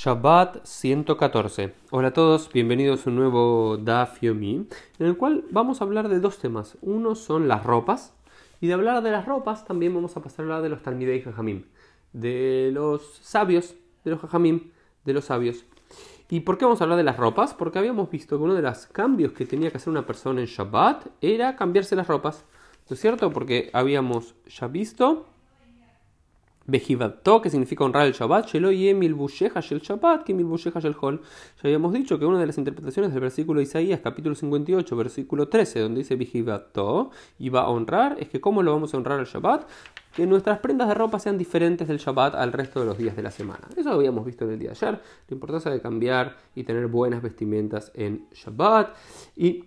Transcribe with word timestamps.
Shabbat 0.00 0.64
114. 0.64 1.74
Hola 1.90 2.08
a 2.08 2.12
todos, 2.12 2.52
bienvenidos 2.52 3.04
a 3.04 3.10
un 3.10 3.16
nuevo 3.16 3.78
Daf 3.78 4.20
Yomi, 4.22 4.68
en 5.00 5.06
el 5.06 5.16
cual 5.16 5.44
vamos 5.50 5.80
a 5.80 5.84
hablar 5.84 6.08
de 6.08 6.20
dos 6.20 6.38
temas. 6.38 6.78
Uno 6.82 7.16
son 7.16 7.48
las 7.48 7.64
ropas, 7.64 8.14
y 8.60 8.68
de 8.68 8.74
hablar 8.74 9.02
de 9.02 9.10
las 9.10 9.26
ropas 9.26 9.64
también 9.64 9.92
vamos 9.92 10.16
a 10.16 10.22
pasar 10.22 10.38
a 10.38 10.42
hablar 10.44 10.62
de 10.62 10.68
los 10.68 10.84
Talmidei 10.84 11.20
Jajamim, 11.20 11.64
de 12.12 12.70
los 12.72 13.18
sabios, 13.22 13.74
de 14.04 14.12
los 14.12 14.20
Jajamim, 14.20 14.70
de 15.04 15.14
los 15.14 15.24
sabios. 15.24 15.64
¿Y 16.30 16.40
por 16.40 16.58
qué 16.58 16.64
vamos 16.64 16.80
a 16.80 16.84
hablar 16.84 16.98
de 16.98 17.02
las 17.02 17.16
ropas? 17.16 17.52
Porque 17.54 17.80
habíamos 17.80 18.08
visto 18.08 18.38
que 18.38 18.44
uno 18.44 18.54
de 18.54 18.62
los 18.62 18.86
cambios 18.86 19.32
que 19.32 19.46
tenía 19.46 19.72
que 19.72 19.78
hacer 19.78 19.90
una 19.90 20.06
persona 20.06 20.40
en 20.40 20.46
Shabbat 20.46 21.06
era 21.20 21.56
cambiarse 21.56 21.96
las 21.96 22.06
ropas. 22.06 22.44
¿No 22.88 22.94
es 22.94 23.00
cierto? 23.00 23.32
Porque 23.32 23.68
habíamos 23.72 24.36
ya 24.46 24.68
visto 24.68 25.26
Bejivato, 26.68 27.40
que 27.40 27.48
significa 27.48 27.82
honrar 27.82 28.06
el 28.06 28.12
Shabbat, 28.12 28.48
Shelo 28.48 28.70
Yemil 28.70 29.16
el 29.70 29.80
Shabbat, 29.80 30.22
que 30.22 30.32
el 30.32 30.96
Hol. 31.00 31.20
Ya 31.20 31.62
habíamos 31.64 31.94
dicho 31.94 32.18
que 32.18 32.26
una 32.26 32.38
de 32.38 32.46
las 32.46 32.58
interpretaciones 32.58 33.10
del 33.12 33.22
versículo 33.22 33.58
de 33.58 33.64
Isaías, 33.64 34.00
capítulo 34.04 34.34
58, 34.34 34.94
versículo 34.94 35.48
13, 35.48 35.80
donde 35.80 36.00
dice 36.00 36.16
Bejivato, 36.16 37.10
y 37.38 37.48
va 37.48 37.62
a 37.62 37.68
honrar, 37.70 38.16
es 38.20 38.28
que 38.28 38.38
¿cómo 38.38 38.62
lo 38.62 38.72
vamos 38.72 38.92
a 38.92 38.98
honrar 38.98 39.18
el 39.18 39.24
Shabbat? 39.24 39.66
Que 40.14 40.26
nuestras 40.26 40.58
prendas 40.58 40.88
de 40.88 40.94
ropa 40.94 41.18
sean 41.18 41.38
diferentes 41.38 41.88
del 41.88 41.96
Shabbat 41.96 42.34
al 42.34 42.52
resto 42.52 42.80
de 42.80 42.86
los 42.86 42.98
días 42.98 43.16
de 43.16 43.22
la 43.22 43.30
semana. 43.30 43.66
Eso 43.74 43.88
lo 43.88 43.96
habíamos 43.96 44.26
visto 44.26 44.44
en 44.44 44.50
el 44.50 44.58
día 44.58 44.70
de 44.70 44.76
ayer, 44.76 45.00
la 45.28 45.34
importancia 45.34 45.70
de 45.70 45.80
cambiar 45.80 46.36
y 46.54 46.64
tener 46.64 46.86
buenas 46.88 47.22
vestimentas 47.22 47.90
en 47.94 48.26
Shabbat. 48.34 48.94
y 49.36 49.64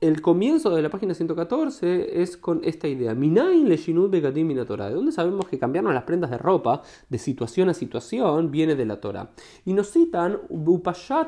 el 0.00 0.22
comienzo 0.22 0.70
de 0.70 0.80
la 0.80 0.90
página 0.90 1.12
114 1.12 2.22
es 2.22 2.36
con 2.36 2.60
esta 2.62 2.86
idea. 2.86 3.14
Minain 3.14 3.68
le 3.68 3.76
¿De 3.78 4.94
dónde 4.94 5.10
sabemos 5.10 5.48
que 5.48 5.58
cambiarnos 5.58 5.92
las 5.92 6.04
prendas 6.04 6.30
de 6.30 6.38
ropa 6.38 6.82
de 7.08 7.18
situación 7.18 7.68
a 7.68 7.74
situación 7.74 8.52
viene 8.52 8.76
de 8.76 8.86
la 8.86 9.00
Torah? 9.00 9.30
Y 9.64 9.72
nos 9.72 9.90
citan 9.90 10.38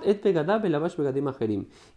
et 0.04 0.26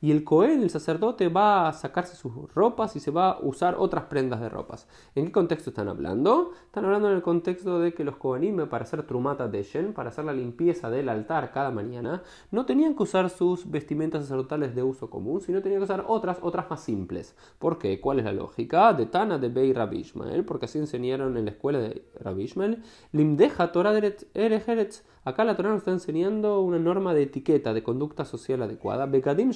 Y 0.02 0.12
el 0.12 0.24
Cohen, 0.24 0.64
el 0.64 0.70
sacerdote, 0.72 1.28
va 1.28 1.68
a 1.68 1.74
sacarse 1.74 2.16
sus 2.16 2.34
ropas 2.56 2.96
y 2.96 3.00
se 3.00 3.12
va 3.12 3.32
a 3.32 3.40
usar 3.42 3.76
otras 3.78 4.06
prendas 4.06 4.42
de 4.42 4.50
ropas. 4.50 4.88
¿En 5.14 5.26
qué 5.26 5.32
contexto 5.32 5.70
están 5.70 5.90
hablando? 5.90 6.54
Están 6.66 6.86
hablando 6.86 7.10
en 7.10 7.16
el 7.16 7.22
contexto 7.22 7.80
de 7.80 7.94
que 7.94 8.04
los 8.04 8.16
Kohanim, 8.16 8.68
para 8.68 8.86
hacer 8.86 9.04
trumata 9.04 9.48
deshen, 9.48 9.94
para 9.94 10.10
hacer 10.10 10.26
la 10.26 10.34
limpieza 10.34 10.90
del 10.90 11.10
altar 11.10 11.52
cada 11.52 11.70
mañana, 11.70 12.24
no 12.50 12.66
tenían 12.66 12.96
que 12.96 13.04
usar 13.04 13.30
sus 13.30 13.70
vestimentas 13.70 14.24
sacerdotales 14.24 14.74
de 14.74 14.82
uso 14.82 15.10
común, 15.10 15.42
sino 15.42 15.62
tenían 15.62 15.82
que 15.82 15.86
usar 15.86 16.06
otras, 16.08 16.38
otras 16.42 16.63
más 16.70 16.84
simples. 16.84 17.36
¿Por 17.60 17.78
qué? 17.78 18.00
¿Cuál 18.00 18.20
es 18.20 18.26
la 18.26 18.34
lógica? 18.34 18.94
De 18.94 19.06
Tana 19.06 19.38
de 19.38 19.50
Bey 19.50 19.74
Rabishmael, 19.74 20.46
porque 20.46 20.66
así 20.66 20.80
enseñaron 20.80 21.38
en 21.38 21.46
la 21.46 21.52
escuela 21.52 21.80
de 21.80 22.06
Rabishmael. 22.20 22.84
Limdeja 23.12 23.72
Torah 23.72 24.00
Erejeretz. 24.34 25.04
Acá 25.26 25.46
la 25.46 25.56
Torah 25.56 25.70
nos 25.70 25.80
está 25.80 25.92
enseñando 25.92 26.60
una 26.62 26.80
norma 26.80 27.14
de 27.14 27.24
etiqueta, 27.24 27.74
de 27.74 27.82
conducta 27.82 28.26
social 28.26 28.62
adecuada. 28.62 29.06
Bekadim 29.06 29.52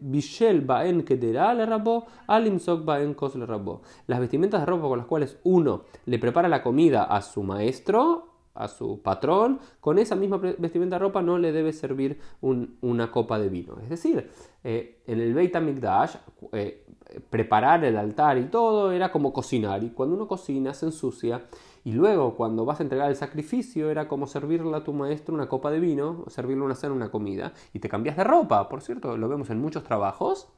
Bishel 0.00 0.60
Baen 0.62 1.02
Kedera 1.04 1.54
le 1.54 1.64
rabo, 1.64 2.06
Alimsok 2.26 2.84
Baen 2.84 3.14
Kos 3.14 3.36
le 3.36 3.46
rabo. 3.46 3.82
Las 4.08 4.18
vestimentas 4.18 4.60
de 4.60 4.66
ropa 4.66 4.88
con 4.88 4.98
las 4.98 5.06
cuales 5.06 5.38
uno 5.44 5.84
le 6.06 6.18
prepara 6.18 6.48
la 6.48 6.62
comida 6.62 7.04
a 7.04 7.22
su 7.22 7.42
maestro 7.44 8.31
a 8.54 8.68
su 8.68 9.00
patrón, 9.02 9.60
con 9.80 9.98
esa 9.98 10.16
misma 10.16 10.36
vestimenta 10.36 10.96
de 10.96 11.00
ropa 11.00 11.22
no 11.22 11.38
le 11.38 11.52
debe 11.52 11.72
servir 11.72 12.18
una 12.40 13.10
copa 13.10 13.38
de 13.38 13.48
vino. 13.48 13.78
Es 13.82 13.88
decir, 13.88 14.30
eh, 14.64 15.02
en 15.06 15.20
el 15.20 15.34
Beit 15.34 15.54
HaMikdash, 15.54 16.16
eh, 16.52 16.84
preparar 17.30 17.84
el 17.84 17.96
altar 17.96 18.38
y 18.38 18.44
todo 18.44 18.92
era 18.92 19.10
como 19.10 19.32
cocinar, 19.32 19.82
y 19.84 19.90
cuando 19.90 20.16
uno 20.16 20.28
cocina 20.28 20.74
se 20.74 20.86
ensucia, 20.86 21.44
y 21.84 21.92
luego 21.92 22.36
cuando 22.36 22.64
vas 22.64 22.80
a 22.80 22.84
entregar 22.84 23.08
el 23.08 23.16
sacrificio 23.16 23.90
era 23.90 24.06
como 24.06 24.26
servirle 24.26 24.76
a 24.76 24.84
tu 24.84 24.92
maestro 24.92 25.34
una 25.34 25.48
copa 25.48 25.70
de 25.70 25.80
vino, 25.80 26.24
servirle 26.28 26.62
una 26.64 26.74
cena, 26.74 26.94
una 26.94 27.10
comida, 27.10 27.52
y 27.72 27.80
te 27.80 27.88
cambias 27.88 28.16
de 28.16 28.24
ropa, 28.24 28.68
por 28.68 28.82
cierto, 28.82 29.16
lo 29.16 29.28
vemos 29.28 29.50
en 29.50 29.60
muchos 29.60 29.82
trabajos, 29.82 30.48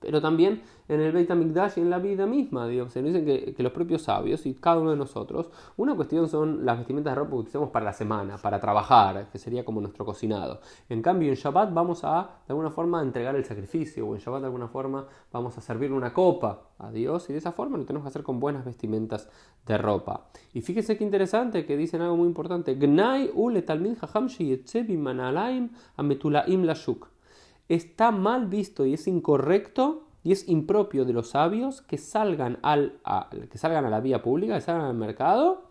pero 0.00 0.20
también 0.20 0.62
en 0.88 1.00
el 1.00 1.12
Beit 1.12 1.30
HaMikdash 1.30 1.74
y 1.76 1.80
en 1.80 1.90
la 1.90 1.98
vida 1.98 2.26
misma. 2.26 2.66
Dios. 2.66 2.92
Se 2.92 3.02
nos 3.02 3.12
dicen 3.12 3.54
que, 3.54 3.62
los 3.62 3.72
propios 3.72 4.02
sabios 4.02 4.46
y 4.46 4.54
cada 4.54 4.78
uno 4.78 4.90
de 4.90 4.96
nosotros, 4.96 5.50
una 5.76 5.94
cuestión 5.94 6.28
son 6.28 6.64
las 6.64 6.78
vestimentas 6.78 7.12
de 7.12 7.16
ropa 7.16 7.30
que 7.30 7.36
utilizamos 7.36 7.70
para 7.70 7.84
la 7.84 7.92
semana, 7.92 8.38
para 8.38 8.58
trabajar, 8.58 9.28
que 9.30 9.38
sería 9.38 9.64
como 9.64 9.80
nuestro 9.80 10.04
cocinado. 10.04 10.60
En 10.88 11.02
cambio, 11.02 11.28
en 11.28 11.34
Shabbat 11.34 11.72
vamos 11.72 12.02
a, 12.04 12.40
de 12.46 12.52
alguna 12.52 12.70
forma, 12.70 13.02
entregar 13.02 13.36
el 13.36 13.44
sacrificio, 13.44 14.08
o 14.08 14.14
en 14.14 14.20
Shabbat, 14.20 14.40
de 14.40 14.46
alguna 14.46 14.68
forma, 14.68 15.06
vamos 15.32 15.56
a 15.58 15.60
servir 15.60 15.92
una 15.92 16.12
copa 16.12 16.70
a 16.78 16.90
Dios, 16.90 17.28
y 17.28 17.34
de 17.34 17.38
esa 17.38 17.52
forma 17.52 17.76
lo 17.76 17.84
tenemos 17.84 18.04
que 18.04 18.08
hacer 18.08 18.22
con 18.22 18.40
buenas 18.40 18.64
vestimentas 18.64 19.28
de 19.66 19.78
ropa. 19.78 20.28
Y 20.54 20.62
fíjese 20.62 20.96
qué 20.96 21.04
interesante 21.04 21.66
que 21.66 21.76
dicen 21.76 22.00
algo 22.00 22.16
muy 22.16 22.26
importante: 22.26 22.74
Gnai 22.74 23.30
ule 23.34 23.62
talmid 23.62 23.96
hacham 24.00 24.28
manalaim 24.98 25.70
ametulaim 25.96 26.64
lashuk 26.64 27.06
está 27.70 28.10
mal 28.10 28.46
visto 28.46 28.84
y 28.84 28.94
es 28.94 29.06
incorrecto 29.06 30.02
y 30.22 30.32
es 30.32 30.48
impropio 30.48 31.04
de 31.04 31.12
los 31.12 31.30
sabios 31.30 31.80
que 31.82 31.96
salgan, 31.96 32.58
al, 32.62 32.98
a, 33.04 33.30
que 33.30 33.58
salgan 33.58 33.86
a 33.86 33.90
la 33.90 34.00
vía 34.00 34.22
pública, 34.22 34.56
que 34.56 34.60
salgan 34.60 34.86
al 34.86 34.96
mercado 34.96 35.70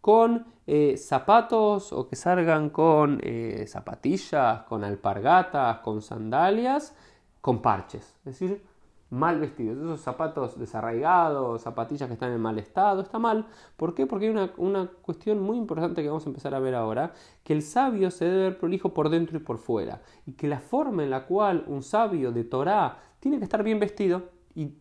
con 0.00 0.46
eh, 0.66 0.96
zapatos 0.96 1.92
o 1.92 2.08
que 2.08 2.16
salgan 2.16 2.70
con 2.70 3.20
eh, 3.22 3.66
zapatillas, 3.66 4.62
con 4.62 4.84
alpargatas, 4.84 5.80
con 5.80 6.00
sandalias, 6.00 6.94
con 7.40 7.60
parches. 7.60 8.16
Es 8.24 8.38
decir, 8.38 8.62
mal 9.10 9.40
vestidos, 9.40 9.76
esos 9.76 10.00
zapatos 10.00 10.58
desarraigados, 10.58 11.62
zapatillas 11.62 12.08
que 12.08 12.14
están 12.14 12.32
en 12.32 12.40
mal 12.40 12.58
estado, 12.58 13.02
está 13.02 13.18
mal. 13.18 13.46
¿Por 13.76 13.94
qué? 13.94 14.06
Porque 14.06 14.26
hay 14.26 14.30
una, 14.30 14.52
una, 14.56 14.86
cuestión 15.02 15.40
muy 15.40 15.58
importante 15.58 16.00
que 16.02 16.08
vamos 16.08 16.24
a 16.26 16.28
empezar 16.28 16.54
a 16.54 16.60
ver 16.60 16.76
ahora, 16.76 17.12
que 17.42 17.52
el 17.52 17.62
sabio 17.62 18.10
se 18.10 18.24
debe 18.24 18.42
ver 18.42 18.58
prolijo 18.58 18.94
por 18.94 19.10
dentro 19.10 19.36
y 19.36 19.40
por 19.40 19.58
fuera, 19.58 20.00
y 20.26 20.32
que 20.32 20.46
la 20.46 20.60
forma 20.60 21.02
en 21.02 21.10
la 21.10 21.26
cual 21.26 21.64
un 21.66 21.82
sabio 21.82 22.30
de 22.32 22.44
Torah 22.44 22.98
tiene 23.18 23.38
que 23.38 23.44
estar 23.44 23.62
bien 23.64 23.80
vestido 23.80 24.30
y 24.54 24.74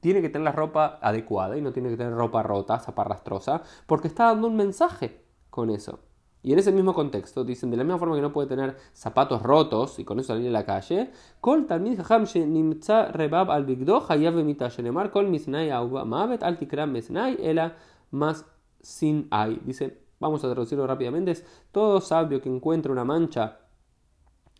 tiene 0.00 0.22
que 0.22 0.28
tener 0.28 0.44
la 0.44 0.52
ropa 0.52 0.98
adecuada 1.00 1.56
y 1.56 1.60
no 1.60 1.72
tiene 1.72 1.90
que 1.90 1.96
tener 1.96 2.14
ropa 2.14 2.42
rota, 2.42 2.78
zaparrastrosa, 2.78 3.62
porque 3.86 4.08
está 4.08 4.24
dando 4.24 4.48
un 4.48 4.56
mensaje 4.56 5.24
con 5.50 5.70
eso. 5.70 6.00
Y 6.42 6.52
en 6.52 6.58
ese 6.58 6.72
mismo 6.72 6.94
contexto 6.94 7.44
dicen, 7.44 7.70
de 7.70 7.76
la 7.76 7.84
misma 7.84 7.98
forma 7.98 8.14
que 8.14 8.22
no 8.22 8.32
puede 8.32 8.48
tener 8.48 8.76
zapatos 8.92 9.42
rotos 9.42 9.98
y 9.98 10.04
con 10.04 10.20
eso 10.20 10.28
salir 10.28 10.48
a 10.48 10.52
la 10.52 10.64
calle, 10.64 11.10
Kol 11.40 11.66
Talmid 11.66 12.00
Nimtza 12.46 13.06
Rebab 13.06 13.50
al 13.50 13.64
Bigdo 13.64 14.04
Hayav 14.08 14.34
Shenemar 14.70 15.10
Kol 15.10 15.28
Misnai 15.28 15.70
Mavet 16.06 16.42
Al 16.42 16.56
Tikram 16.56 16.92
Mesnai 16.92 17.38
Ela 17.42 17.76
Más 18.12 18.44
Sin 18.80 19.26
Ay. 19.30 19.60
Dice, 19.64 19.98
vamos 20.20 20.44
a 20.44 20.50
traducirlo 20.50 20.86
rápidamente, 20.86 21.32
es 21.32 21.44
todo 21.72 22.00
sabio 22.00 22.40
que 22.40 22.48
encuentra 22.48 22.92
una 22.92 23.04
mancha 23.04 23.58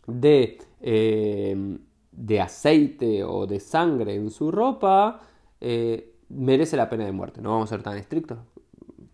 de, 0.05 0.57
eh, 0.81 1.77
de 2.11 2.41
aceite 2.41 3.23
o 3.23 3.47
de 3.47 3.59
sangre 3.59 4.15
en 4.15 4.29
su 4.29 4.51
ropa, 4.51 5.21
eh, 5.61 6.15
merece 6.29 6.77
la 6.77 6.89
pena 6.89 7.05
de 7.05 7.11
muerte. 7.11 7.41
No 7.41 7.51
vamos 7.51 7.71
a 7.71 7.75
ser 7.75 7.83
tan 7.83 7.97
estrictos, 7.97 8.39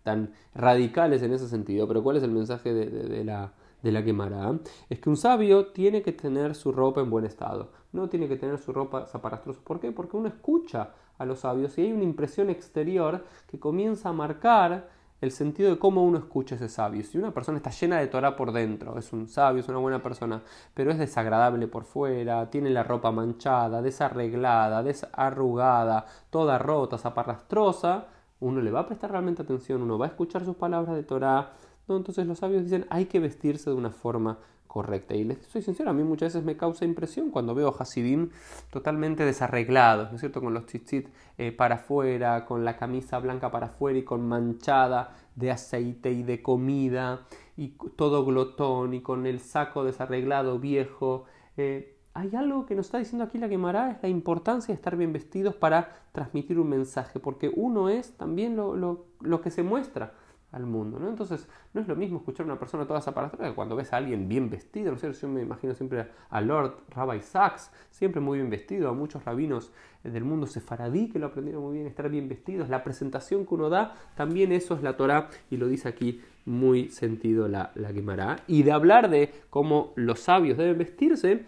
tan 0.06 0.32
radicales 0.54 1.24
en 1.24 1.34
ese 1.34 1.50
sentido, 1.50 1.88
pero 1.88 2.04
¿cuál 2.04 2.18
es 2.18 2.24
el 2.24 2.32
mensaje 2.32 2.74
de, 2.74 3.24
la, 3.26 3.52
de 3.82 3.92
la 3.92 4.06
quemará? 4.06 4.58
Es 4.88 5.00
que 5.00 5.10
un 5.10 5.18
sabio 5.18 5.68
tiene 5.68 6.04
que 6.04 6.14
tener 6.14 6.54
su 6.54 6.72
ropa 6.72 7.02
en 7.02 7.10
buen 7.10 7.26
estado, 7.26 7.72
no 7.92 8.08
tiene 8.08 8.28
que 8.28 8.38
tener 8.38 8.60
su 8.60 8.72
ropa 8.72 9.08
zaparrastrosa. 9.08 9.60
¿Por 9.64 9.80
qué? 9.80 9.92
Porque 9.92 10.16
uno 10.16 10.28
escucha 10.28 10.92
a 11.18 11.26
los 11.26 11.40
sabios 11.40 11.76
y 11.78 11.82
hay 11.82 11.92
una 11.92 12.04
impresión 12.04 12.52
exterior 12.52 13.26
que 13.48 13.60
comienza 13.60 14.10
a 14.10 14.14
marcar 14.14 14.90
el 15.22 15.32
sentido 15.32 15.72
de 15.72 15.80
cómo 15.80 16.04
uno 16.04 16.20
escucha 16.20 16.54
a 16.54 16.58
ese 16.58 16.70
sabio. 16.70 17.04
Si 17.04 17.18
una 17.18 17.32
persona 17.32 17.58
está 17.58 17.72
llena 17.72 17.98
de 17.98 18.06
Torah 18.06 18.36
por 18.36 18.52
dentro, 18.52 19.00
es 19.00 19.12
un 19.12 19.28
sabio, 19.28 19.62
es 19.62 19.70
una 19.70 19.80
buena 19.80 20.04
persona, 20.04 20.44
pero 20.76 20.92
es 20.92 21.00
desagradable 21.00 21.68
por 21.68 21.86
fuera, 21.86 22.52
tiene 22.52 22.70
la 22.70 22.84
ropa 22.84 23.12
manchada, 23.12 23.82
desarreglada, 23.82 24.84
desarrugada, 24.84 26.06
toda 26.30 26.60
rota, 26.60 27.00
zaparrastrosa, 27.00 28.06
uno 28.40 28.62
le 28.62 28.72
va 28.72 28.82
a 28.82 28.86
prestar 28.86 29.12
realmente 29.12 29.42
atención, 29.42 29.82
uno 29.82 29.98
va 29.98 30.06
a 30.06 30.10
escuchar 30.10 30.46
sus 30.46 30.56
palabras 30.56 30.96
de 30.96 31.04
Torah. 31.04 31.54
¿no? 31.88 31.98
Entonces 31.98 32.28
los 32.28 32.40
sabios 32.40 32.64
dicen 32.64 32.86
hay 32.90 33.06
que 33.06 33.20
vestirse 33.20 33.70
de 33.70 33.76
una 33.76 33.92
forma 33.92 34.40
correcta. 34.76 35.16
Y 35.16 35.24
les 35.24 35.38
soy 35.46 35.62
sincero, 35.62 35.90
a 35.90 35.94
mí 35.94 36.04
muchas 36.04 36.34
veces 36.34 36.46
me 36.46 36.58
causa 36.58 36.84
impresión 36.84 37.32
cuando 37.32 37.56
veo 37.56 37.74
Hasidim 37.80 38.32
totalmente 38.72 39.24
desarreglados, 39.24 40.10
¿no 40.10 40.16
es 40.16 40.20
cierto? 40.20 40.42
Con 40.42 40.54
los 40.54 40.66
tzitzit 40.66 41.08
eh, 41.38 41.54
para 41.54 41.76
afuera, 41.76 42.46
con 42.46 42.66
la 42.66 42.76
camisa 42.76 43.20
blanca 43.20 43.52
para 43.52 43.68
afuera 43.68 43.98
y 44.00 44.04
con 44.04 44.28
manchada 44.28 45.16
de 45.36 45.52
aceite 45.52 46.12
y 46.12 46.24
de 46.24 46.42
comida, 46.42 47.22
y 47.56 47.70
todo 47.96 48.26
glotón 48.26 48.94
y 48.94 49.02
con 49.02 49.26
el 49.26 49.40
saco 49.40 49.86
desarreglado 49.86 50.60
viejo. 50.60 51.24
Eh, 51.56 51.95
hay 52.16 52.34
algo 52.34 52.66
que 52.66 52.76
nos 52.76 52.88
está 52.88 52.98
diciendo 52.98 53.26
aquí 53.26 53.38
la 53.38 53.50
Gemara, 53.50 53.92
es 53.92 54.02
la 54.02 54.08
importancia 54.08 54.74
de 54.74 54.78
estar 54.78 54.96
bien 54.96 55.12
vestidos 55.12 55.54
para 55.54 55.90
transmitir 56.14 56.58
un 56.58 56.70
mensaje, 56.70 57.20
porque 57.20 57.52
uno 57.54 57.90
es 57.90 58.14
también 58.16 58.56
lo, 58.56 59.42
que 59.44 59.52
se 59.52 59.64
muestra 59.64 60.14
al 60.54 60.66
mundo, 60.66 60.98
¿no? 60.98 61.10
Entonces, 61.10 61.46
no 61.74 61.82
es 61.82 61.90
lo 61.90 61.96
mismo 61.98 62.20
escuchar 62.20 62.46
a 62.46 62.52
una 62.52 62.58
persona 62.58 62.88
toda 62.88 63.00
esa 63.00 63.14
que 63.14 63.54
cuando 63.54 63.76
ves 63.76 63.92
a 63.92 63.98
alguien 63.98 64.30
bien 64.30 64.50
vestido, 64.50 64.94
¿no 64.94 64.98
Yo 64.98 65.28
me 65.28 65.42
imagino 65.42 65.74
siempre 65.74 66.08
a 66.30 66.40
Lord 66.40 66.86
Rabbi 66.90 67.20
Sachs, 67.20 67.70
siempre 67.90 68.22
muy 68.22 68.38
bien 68.38 68.50
vestido, 68.50 68.88
a 68.88 68.94
muchos 68.94 69.26
rabinos 69.26 69.74
del 70.02 70.24
mundo 70.24 70.48
sefaradí 70.48 71.10
que 71.10 71.20
lo 71.20 71.26
aprendieron 71.26 71.64
muy 71.64 71.74
bien, 71.74 71.88
estar 71.88 72.10
bien 72.10 72.30
vestidos, 72.30 72.70
la 72.70 72.82
presentación 72.86 73.46
que 73.46 73.56
uno 73.56 73.70
da, 73.70 73.94
también 74.16 74.54
eso 74.54 74.74
es 74.74 74.84
la 74.84 74.96
Torah 74.96 75.28
y 75.50 75.58
lo 75.58 75.68
dice 75.68 75.90
aquí 75.90 76.22
muy 76.46 76.90
sentido 76.92 77.50
la, 77.50 77.72
la 77.76 77.92
quemará. 77.92 78.38
Y 78.48 78.64
de 78.64 78.72
hablar 78.72 79.10
de 79.10 79.34
cómo 79.50 79.92
los 79.96 80.22
sabios 80.22 80.58
deben 80.58 80.78
vestirse, 80.78 81.44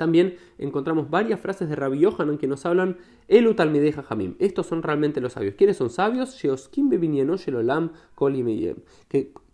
también 0.00 0.38
encontramos 0.56 1.10
varias 1.10 1.38
frases 1.40 1.68
de 1.68 1.76
Rabbi 1.76 1.98
Yohanan 1.98 2.38
que 2.38 2.46
nos 2.46 2.64
hablan 2.64 2.96
Elu 3.28 3.52
Talmideja 3.52 4.02
Jamim. 4.02 4.34
Estos 4.38 4.66
son 4.66 4.82
realmente 4.82 5.20
los 5.20 5.34
sabios. 5.34 5.56
¿Quiénes 5.58 5.76
son 5.76 5.90
sabios? 5.90 6.34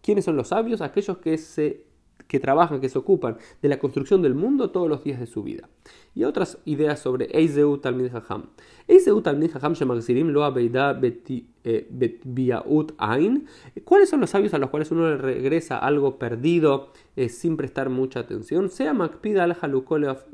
¿Quiénes 0.00 0.24
son 0.24 0.36
los 0.36 0.46
sabios? 0.46 0.82
Aquellos 0.82 1.18
que 1.18 1.36
se 1.36 1.85
que 2.26 2.40
trabajan, 2.40 2.80
que 2.80 2.88
se 2.88 2.98
ocupan 2.98 3.36
de 3.62 3.68
la 3.68 3.78
construcción 3.78 4.22
del 4.22 4.34
mundo 4.34 4.70
todos 4.70 4.88
los 4.88 5.04
días 5.04 5.20
de 5.20 5.26
su 5.26 5.42
vida. 5.42 5.68
Y 6.14 6.24
otras 6.24 6.58
ideas 6.64 7.00
sobre 7.00 7.26
Eizeu 7.26 7.78
Talmid 7.78 8.14
Hacham. 8.14 8.46
Eizeu 8.88 9.20
Talmid 9.20 9.50
Hacham 9.54 9.74
Shemagzirim 9.74 10.28
Lo 10.28 10.44
Abeida 10.44 10.98
eh, 11.02 11.86
Betbiaut 11.90 12.94
Ain. 12.98 13.46
¿Cuáles 13.84 14.08
son 14.08 14.20
los 14.20 14.30
sabios 14.30 14.54
a 14.54 14.58
los 14.58 14.70
cuales 14.70 14.90
uno 14.90 15.08
le 15.10 15.16
regresa 15.16 15.78
algo 15.78 16.18
perdido 16.18 16.92
eh, 17.16 17.28
sin 17.28 17.56
prestar 17.56 17.90
mucha 17.90 18.20
atención? 18.20 18.70
Sea 18.70 18.94
Makpida 18.94 19.44
al 19.44 19.56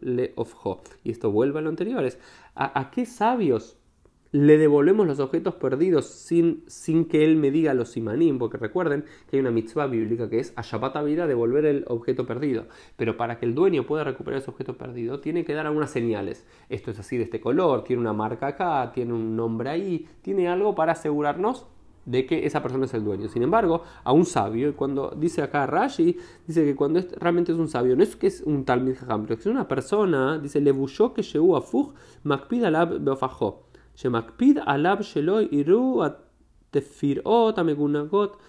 Le 0.01 0.33
Ofjo. 0.37 0.83
Y 1.05 1.11
esto 1.11 1.31
vuelve 1.31 1.59
a 1.59 1.63
lo 1.63 1.69
anterior. 1.69 2.05
¿A, 2.55 2.81
¿A 2.81 2.91
qué 2.91 3.07
sabios 3.07 3.77
le 4.33 4.57
devolvemos 4.57 5.07
los 5.07 5.21
objetos 5.21 5.55
perdidos 5.57 6.07
sin, 6.07 6.65
sin 6.67 7.05
que 7.05 7.23
él 7.23 7.37
me 7.37 7.51
diga 7.51 7.75
los 7.75 7.91
simanim, 7.91 8.39
porque 8.39 8.57
recuerden 8.57 9.05
que 9.29 9.37
hay 9.37 9.41
una 9.41 9.51
mitzvah 9.51 9.87
bíblica 9.87 10.31
que 10.31 10.39
es 10.39 10.55
a 10.57 10.63
Shabbat 10.63 11.05
vida 11.05 11.27
devolver 11.27 11.67
el 11.67 11.85
objeto 11.87 12.25
perdido. 12.25 12.65
Pero 12.97 13.19
para 13.19 13.39
que 13.39 13.45
el 13.45 13.55
dueño 13.55 13.87
pueda 13.87 14.05
recuperar 14.05 14.41
ese 14.41 14.51
objeto 14.51 14.79
perdido, 14.79 15.21
tiene 15.21 15.45
que 15.45 15.53
dar 15.53 15.67
algunas 15.67 15.91
señales. 15.91 16.47
Esto 16.71 16.91
es 16.91 16.99
así 16.99 17.19
de 17.19 17.25
este 17.25 17.41
color, 17.41 17.85
tiene 17.85 18.01
una 18.01 18.15
marca 18.15 18.47
acá, 18.47 18.91
tiene 18.95 19.13
un 19.13 19.37
nombre 19.37 19.69
ahí, 19.69 20.09
tiene 20.23 20.49
algo 20.49 20.75
para 20.75 20.93
asegurarnos 20.93 21.67
de 22.07 22.25
que 22.25 22.47
esa 22.47 22.63
persona 22.63 22.87
es 22.87 22.95
el 22.95 23.05
dueño. 23.05 23.29
Sin 23.29 23.43
embargo, 23.43 23.83
a 24.03 24.13
un 24.13 24.25
sabio, 24.25 24.71
y 24.71 24.73
cuando 24.73 25.15
dice 25.15 25.43
acá 25.43 25.67
Rashi, 25.67 26.17
dice 26.47 26.65
que 26.65 26.75
cuando 26.75 27.01
realmente 27.19 27.53
es 27.53 27.59
un 27.59 27.69
sabio, 27.69 27.97
no 27.97 28.03
es 28.03 28.17
que 28.17 28.29
es 28.29 28.41
un 28.41 28.65
talmid 28.65 28.97
jajam, 28.97 29.27
pero 29.27 29.39
es 29.39 29.45
una 29.45 29.69
persona, 29.69 30.39
dice, 30.39 30.63
le 30.63 30.73
que 31.15 31.23
llegó 31.23 31.55
a 31.55 31.61
fuj, 31.61 31.93
makpid 32.25 32.65
alab 32.65 32.99
beofajó 32.99 33.72
שמקפיד 33.96 34.60
עליו 34.66 34.98
שלא 35.02 35.40
יראו 35.52 36.04
התפירות 36.06 37.58
המגונגות. 37.58 38.42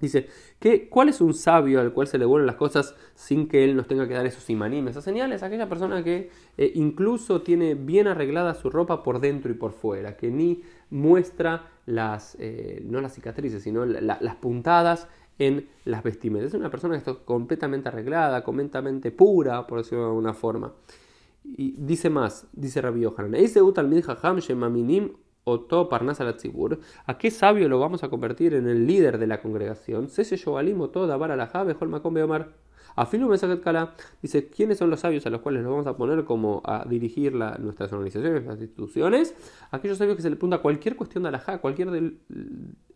Dice, 0.00 0.28
¿qué, 0.60 0.88
¿cuál 0.88 1.08
es 1.08 1.20
un 1.20 1.34
sabio 1.34 1.80
al 1.80 1.92
cual 1.92 2.06
se 2.06 2.18
le 2.18 2.24
vuelven 2.24 2.46
las 2.46 2.54
cosas 2.54 2.94
sin 3.16 3.48
que 3.48 3.64
él 3.64 3.74
nos 3.74 3.88
tenga 3.88 4.06
que 4.06 4.14
dar 4.14 4.26
esos 4.26 4.48
imaníes, 4.48 4.86
esas 4.86 5.02
señales? 5.02 5.42
Aquella 5.42 5.68
persona 5.68 6.04
que 6.04 6.30
eh, 6.56 6.72
incluso 6.76 7.42
tiene 7.42 7.74
bien 7.74 8.06
arreglada 8.06 8.54
su 8.54 8.70
ropa 8.70 9.02
por 9.02 9.18
dentro 9.18 9.50
y 9.50 9.54
por 9.54 9.72
fuera, 9.72 10.16
que 10.16 10.30
ni 10.30 10.62
muestra 10.90 11.68
las, 11.86 12.36
eh, 12.38 12.80
no 12.88 13.00
las 13.00 13.14
cicatrices, 13.14 13.64
sino 13.64 13.84
las 13.84 14.36
puntadas 14.36 15.08
en 15.40 15.68
las 15.84 16.04
vestimentas. 16.04 16.50
Es 16.50 16.54
una 16.54 16.70
persona 16.70 16.94
que 16.94 16.98
está 16.98 17.14
completamente 17.14 17.88
arreglada, 17.88 18.44
completamente 18.44 19.10
pura, 19.10 19.66
por 19.66 19.78
decirlo 19.78 20.04
de 20.04 20.10
alguna 20.10 20.32
forma. 20.34 20.72
Y 21.43 21.75
dice 21.77 22.09
más, 22.09 22.47
dice 22.53 22.81
Rabbi 22.81 23.01
Yohanan, 23.01 23.35
¿A 27.05 27.17
qué 27.17 27.31
sabio 27.31 27.69
lo 27.69 27.79
vamos 27.79 28.03
a 28.03 28.09
convertir 28.09 28.53
en 28.53 28.67
el 28.67 28.87
líder 28.87 29.17
de 29.17 29.27
la 29.27 29.41
congregación? 29.41 30.07
Afilu 32.95 33.35
Kala 33.63 33.95
dice, 34.21 34.47
¿quiénes 34.49 34.77
son 34.77 34.89
los 34.89 34.99
sabios 34.99 35.25
a 35.25 35.29
los 35.29 35.41
cuales 35.41 35.63
los 35.63 35.71
vamos 35.71 35.87
a 35.87 35.97
poner 35.97 36.23
como 36.25 36.61
a 36.63 36.85
dirigir 36.85 37.33
nuestras 37.33 37.91
organizaciones, 37.91 38.45
las 38.45 38.59
instituciones? 38.61 39.35
Aquellos 39.71 39.97
sabios 39.97 40.15
que 40.15 40.21
se 40.21 40.29
le 40.29 40.35
pregunta 40.35 40.59
cualquier 40.59 40.95
cuestión 40.95 41.23
de 41.23 41.29
alajá, 41.29 41.59
cualquier 41.59 41.91
del, 41.91 42.19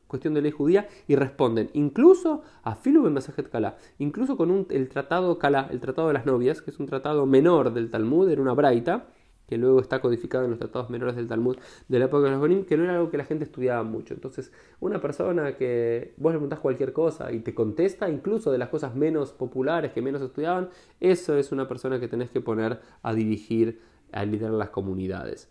cuestión 0.07 0.33
de 0.33 0.41
ley 0.41 0.51
judía 0.51 0.87
y 1.07 1.15
responden, 1.15 1.69
incluso 1.73 2.43
a 2.63 2.75
Filu 2.75 3.03
ben 3.03 3.17
Kala, 3.51 3.77
incluso 3.99 4.37
con 4.37 4.67
el 4.69 4.89
tratado 4.89 5.37
Kala, 5.37 5.67
el 5.71 5.79
tratado 5.79 6.07
de 6.07 6.13
las 6.13 6.25
novias, 6.25 6.61
que 6.61 6.71
es 6.71 6.79
un 6.79 6.85
tratado 6.85 7.25
menor 7.25 7.73
del 7.73 7.89
Talmud, 7.89 8.29
era 8.29 8.41
una 8.41 8.53
braita, 8.53 9.07
que 9.47 9.57
luego 9.57 9.79
está 9.79 10.01
codificado 10.01 10.43
en 10.43 10.51
los 10.51 10.59
tratados 10.59 10.89
menores 10.89 11.15
del 11.15 11.27
Talmud 11.27 11.57
de 11.87 11.99
la 11.99 12.05
época 12.05 12.25
de 12.25 12.31
los 12.31 12.39
Bonim, 12.39 12.65
que 12.65 12.75
no 12.75 12.83
era 12.83 12.95
algo 12.95 13.09
que 13.09 13.17
la 13.17 13.25
gente 13.25 13.45
estudiaba 13.45 13.83
mucho. 13.83 14.13
Entonces, 14.13 14.51
una 14.79 14.99
persona 14.99 15.55
que 15.55 16.13
vos 16.17 16.33
le 16.33 16.37
preguntás 16.37 16.59
cualquier 16.59 16.91
cosa 16.91 17.31
y 17.31 17.39
te 17.39 17.55
contesta, 17.55 18.09
incluso 18.09 18.51
de 18.51 18.57
las 18.57 18.69
cosas 18.69 18.95
menos 18.95 19.31
populares 19.31 19.93
que 19.93 20.01
menos 20.01 20.21
estudiaban, 20.21 20.69
eso 20.99 21.37
es 21.37 21.51
una 21.51 21.67
persona 21.67 21.99
que 21.99 22.09
tenés 22.09 22.29
que 22.29 22.41
poner 22.41 22.81
a 23.01 23.13
dirigir, 23.13 23.79
a 24.11 24.25
liderar 24.25 24.53
las 24.53 24.69
comunidades. 24.69 25.49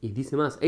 Y 0.00 0.12
dice 0.12 0.36
más, 0.36 0.58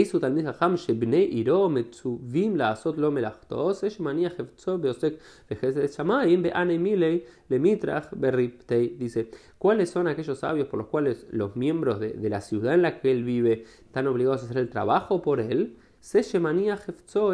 Dice, 8.99 9.31
¿cuáles 9.59 9.91
son 9.91 10.09
aquellos 10.09 10.38
sabios 10.41 10.67
por 10.67 10.79
los 10.79 10.88
cuales 10.88 11.27
los 11.31 11.55
miembros 11.55 12.00
de, 12.00 12.29
la 12.29 12.41
ciudad 12.41 12.75
en 12.75 12.82
la 12.82 13.00
que 13.00 13.12
él 13.12 13.23
vive 13.23 13.65
están 13.85 14.09
obligados 14.09 14.43
a 14.43 14.47
hacer 14.47 14.59
el 14.59 14.69
trabajo 14.69 15.23
por 15.23 15.41
él? 15.41 15.76
Se 16.00 16.25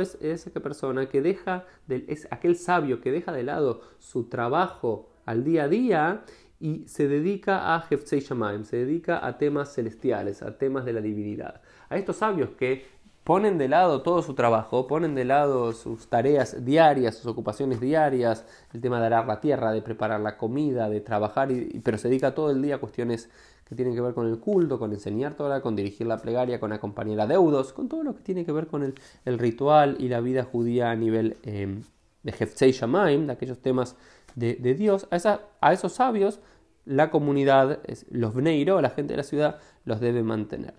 es 0.01 0.19
esa 0.21 0.51
persona 0.61 1.09
que 1.09 1.23
deja, 1.23 1.65
es 1.89 2.29
aquel 2.31 2.57
sabio 2.57 3.01
que 3.01 3.13
deja 3.13 3.33
de 3.33 3.45
lado 3.45 3.81
su 4.01 4.25
trabajo 4.25 5.09
al 5.25 5.45
día 5.45 5.65
a 5.65 5.69
día 5.69 6.25
y 6.59 6.87
se 6.89 7.09
dedica 7.09 7.75
a 7.75 7.85
Heftzei 7.89 8.21
Shamaim, 8.21 8.65
se 8.65 8.79
dedica 8.79 9.27
a 9.27 9.39
temas 9.39 9.75
celestiales, 9.75 10.43
a 10.43 10.57
temas 10.57 10.85
de 10.85 10.93
la 10.93 11.01
divinidad. 11.01 11.61
A 11.89 11.97
estos 11.97 12.17
sabios 12.17 12.51
que 12.51 12.87
ponen 13.27 13.59
de 13.59 13.69
lado 13.69 14.03
todo 14.03 14.23
su 14.23 14.35
trabajo, 14.35 14.87
ponen 14.87 15.17
de 15.17 15.25
lado 15.25 15.73
sus 15.73 16.07
tareas 16.07 16.65
diarias, 16.65 17.17
sus 17.17 17.27
ocupaciones 17.27 17.81
diarias, 17.81 18.47
el 18.73 18.81
tema 18.81 19.01
de 19.01 19.07
arar 19.07 19.27
la 19.27 19.41
tierra, 19.41 19.73
de 19.73 19.83
preparar 19.83 20.21
la 20.21 20.37
comida, 20.37 20.89
de 20.89 21.01
trabajar, 21.01 21.49
pero 21.83 21.99
se 21.99 22.09
dedica 22.09 22.37
todo 22.37 22.53
el 22.53 22.63
día 22.63 22.77
a 22.77 22.79
cuestiones 22.79 23.29
que 23.69 23.75
tienen 23.75 23.97
que 23.97 24.01
ver 24.01 24.15
con 24.15 24.29
el 24.29 24.39
culto, 24.39 24.79
con 24.79 24.93
enseñar 24.93 25.35
Torah, 25.35 25.61
con 25.61 25.75
dirigir 25.75 26.07
la 26.07 26.19
plegaria, 26.19 26.61
con 26.61 26.73
acompañar 26.73 27.21
a 27.23 27.27
deudos, 27.27 27.73
con 27.73 27.89
todo 27.89 28.05
lo 28.05 28.15
que 28.15 28.23
tiene 28.23 28.45
que 28.45 28.53
ver 28.53 28.69
con 28.69 28.95
el, 29.25 29.39
ritual 29.39 29.97
y 29.99 30.09
la 30.09 30.21
vida 30.21 30.45
judía 30.45 30.93
a 30.93 30.95
nivel 30.95 31.37
em, 31.43 31.83
de 32.23 32.31
Heftzei 32.31 32.71
Shamaim, 32.71 33.27
de 33.27 33.33
aquellos 33.33 33.59
temas 33.59 33.97
de, 34.37 34.75
Dios, 34.75 35.09
a, 35.11 35.73
esos 35.73 35.93
sabios 35.93 36.41
la 36.85 37.11
comunidad, 37.11 37.81
los 38.11 38.33
Bneiro, 38.33 38.81
la 38.81 38.91
gente 38.91 39.15
de 39.15 39.17
la 39.17 39.23
ciudad, 39.25 39.59
los 39.85 39.99
debe 39.99 40.23
mantener. 40.23 40.75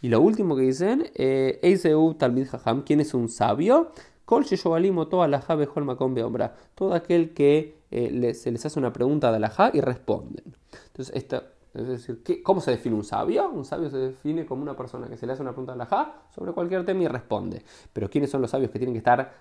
Y 0.00 0.08
lo 0.08 0.20
último 0.20 0.56
que 0.56 0.62
dicen, 0.62 1.06
eh, 1.14 1.60
Eiseu 1.62 2.14
Talmid 2.14 2.48
Jajam, 2.48 2.82
¿quién 2.82 3.00
es 3.00 3.14
un 3.14 3.28
sabio? 3.28 3.92
Kol 4.24 4.44
toda 5.08 5.28
la 5.28 6.54
Todo 6.74 6.94
aquel 6.94 7.34
que 7.34 7.76
eh, 7.90 8.34
se 8.34 8.50
les 8.50 8.66
hace 8.66 8.78
una 8.78 8.92
pregunta 8.92 9.30
de 9.30 9.38
y 9.72 9.80
responden. 9.80 10.44
Entonces, 10.86 11.14
esto, 11.14 11.42
es 11.74 11.86
decir, 11.86 12.22
¿cómo 12.42 12.60
se 12.60 12.72
define 12.72 12.96
un 12.96 13.04
sabio? 13.04 13.48
Un 13.50 13.64
sabio 13.64 13.88
se 13.90 13.96
define 13.96 14.44
como 14.44 14.62
una 14.62 14.76
persona 14.76 15.08
que 15.08 15.16
se 15.16 15.26
le 15.26 15.32
hace 15.32 15.42
una 15.42 15.52
pregunta 15.52 15.72
de 15.72 15.78
la 15.78 15.86
sobre 16.34 16.52
cualquier 16.52 16.84
tema 16.84 17.02
y 17.02 17.08
responde. 17.08 17.62
Pero 17.92 18.10
¿quiénes 18.10 18.30
son 18.30 18.42
los 18.42 18.50
sabios 18.50 18.70
que 18.70 18.78
tienen 18.78 18.94
que 18.94 18.98
estar 18.98 19.32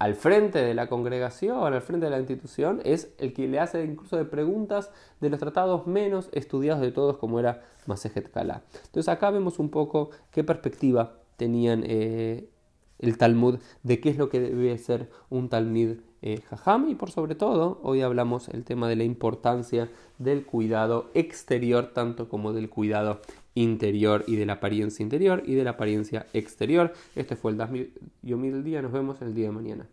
al 0.00 0.14
frente 0.14 0.60
de 0.60 0.72
la 0.72 0.88
congregación, 0.88 1.62
al 1.62 1.82
frente 1.82 2.06
de 2.06 2.10
la 2.10 2.18
institución, 2.18 2.80
es 2.84 3.12
el 3.18 3.34
que 3.34 3.46
le 3.46 3.60
hace 3.60 3.84
incluso 3.84 4.16
de 4.16 4.24
preguntas 4.24 4.90
de 5.20 5.28
los 5.28 5.38
tratados 5.38 5.86
menos 5.86 6.30
estudiados 6.32 6.80
de 6.80 6.90
todos, 6.90 7.18
como 7.18 7.38
era 7.38 7.62
Masejet 7.84 8.30
Kala. 8.30 8.62
Entonces 8.86 9.10
acá 9.10 9.30
vemos 9.30 9.58
un 9.58 9.68
poco 9.68 10.08
qué 10.30 10.42
perspectiva 10.42 11.18
tenían 11.36 11.84
eh, 11.86 12.48
el 13.00 13.18
Talmud 13.18 13.58
de 13.82 14.00
qué 14.00 14.10
es 14.10 14.16
lo 14.16 14.28
que 14.28 14.40
debe 14.40 14.76
ser 14.78 15.10
un 15.28 15.48
Talmud 15.48 15.96
eh, 16.22 16.40
Jajam 16.48 16.88
y 16.88 16.94
por 16.94 17.10
sobre 17.10 17.34
todo 17.34 17.80
hoy 17.82 18.02
hablamos 18.02 18.48
el 18.48 18.64
tema 18.64 18.88
de 18.88 18.96
la 18.96 19.04
importancia 19.04 19.90
del 20.18 20.44
cuidado 20.44 21.10
exterior 21.14 21.92
tanto 21.94 22.28
como 22.28 22.52
del 22.52 22.68
cuidado 22.68 23.20
interior 23.54 24.24
y 24.26 24.36
de 24.36 24.46
la 24.46 24.54
apariencia 24.54 25.02
interior 25.02 25.42
y 25.46 25.54
de 25.54 25.64
la 25.64 25.70
apariencia 25.70 26.26
exterior. 26.32 26.92
Este 27.16 27.36
fue 27.36 27.52
el 27.52 27.58
Dasmi 27.58 27.90
Yomil 28.22 28.52
del 28.52 28.64
día. 28.64 28.82
Nos 28.82 28.92
vemos 28.92 29.20
el 29.22 29.34
día 29.34 29.46
de 29.46 29.52
mañana. 29.52 29.88